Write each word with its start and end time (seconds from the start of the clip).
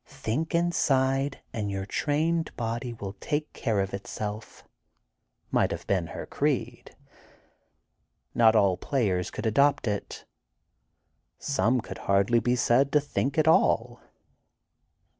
"Think 0.07 0.55
inside 0.55 1.41
and 1.53 1.69
your 1.69 1.85
trained 1.85 2.55
body 2.57 2.91
will 2.91 3.13
take 3.19 3.53
care 3.53 3.79
of 3.79 3.93
itself," 3.93 4.63
might 5.51 5.69
have 5.69 5.85
been 5.85 6.07
her 6.07 6.25
creed. 6.25 6.95
Not 8.33 8.55
all 8.55 8.77
players 8.77 9.29
could 9.29 9.45
adopt 9.45 9.87
it. 9.87 10.25
Some 11.37 11.81
could 11.81 11.99
hardly 11.99 12.39
be 12.39 12.55
said 12.55 12.91
to 12.93 12.99
think 12.99 13.37
at 13.37 13.47
all. 13.47 14.01